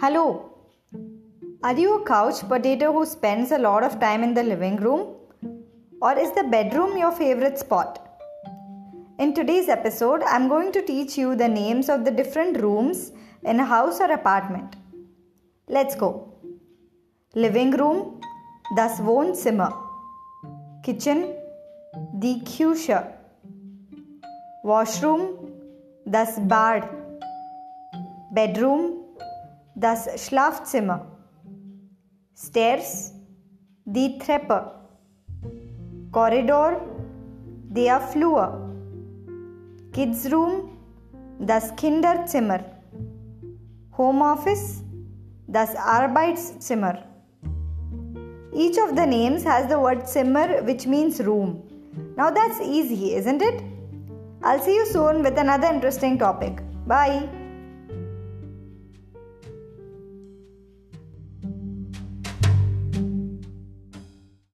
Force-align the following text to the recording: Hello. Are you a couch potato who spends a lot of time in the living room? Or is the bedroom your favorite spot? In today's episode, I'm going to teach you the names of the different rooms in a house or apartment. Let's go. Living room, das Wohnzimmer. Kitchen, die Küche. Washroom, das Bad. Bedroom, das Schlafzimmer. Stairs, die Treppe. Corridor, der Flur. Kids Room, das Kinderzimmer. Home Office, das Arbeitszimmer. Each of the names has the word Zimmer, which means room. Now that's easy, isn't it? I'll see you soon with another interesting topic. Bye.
Hello. 0.00 0.52
Are 1.64 1.76
you 1.76 1.94
a 1.96 2.04
couch 2.04 2.48
potato 2.48 2.92
who 2.92 3.04
spends 3.04 3.50
a 3.50 3.58
lot 3.58 3.82
of 3.82 3.98
time 3.98 4.22
in 4.22 4.32
the 4.32 4.44
living 4.44 4.76
room? 4.76 5.16
Or 6.00 6.16
is 6.16 6.30
the 6.36 6.44
bedroom 6.44 6.96
your 6.96 7.10
favorite 7.10 7.58
spot? 7.58 7.98
In 9.18 9.34
today's 9.34 9.68
episode, 9.68 10.22
I'm 10.22 10.46
going 10.48 10.70
to 10.70 10.82
teach 10.82 11.18
you 11.18 11.34
the 11.34 11.48
names 11.48 11.88
of 11.88 12.04
the 12.04 12.12
different 12.12 12.60
rooms 12.60 13.10
in 13.42 13.58
a 13.58 13.64
house 13.64 13.98
or 13.98 14.12
apartment. 14.12 14.76
Let's 15.66 15.96
go. 15.96 16.32
Living 17.34 17.72
room, 17.72 18.20
das 18.76 19.00
Wohnzimmer. 19.00 19.72
Kitchen, 20.84 21.34
die 22.20 22.40
Küche. 22.44 23.04
Washroom, 24.62 25.54
das 26.08 26.38
Bad. 26.46 26.88
Bedroom, 28.32 29.07
das 29.78 30.08
Schlafzimmer. 30.26 31.06
Stairs, 32.36 33.14
die 33.84 34.18
Treppe. 34.18 34.72
Corridor, 36.10 36.80
der 37.68 38.00
Flur. 38.00 38.70
Kids 39.92 40.30
Room, 40.32 40.70
das 41.38 41.74
Kinderzimmer. 41.76 42.60
Home 43.96 44.24
Office, 44.24 44.82
das 45.46 45.74
Arbeitszimmer. 45.76 46.98
Each 48.52 48.78
of 48.78 48.96
the 48.96 49.06
names 49.06 49.44
has 49.44 49.68
the 49.68 49.78
word 49.78 50.08
Zimmer, 50.08 50.64
which 50.64 50.86
means 50.86 51.20
room. 51.24 51.62
Now 52.16 52.30
that's 52.30 52.60
easy, 52.60 53.14
isn't 53.14 53.42
it? 53.42 53.62
I'll 54.42 54.60
see 54.60 54.74
you 54.74 54.86
soon 54.86 55.22
with 55.22 55.38
another 55.38 55.68
interesting 55.68 56.18
topic. 56.18 56.62
Bye. 56.86 57.37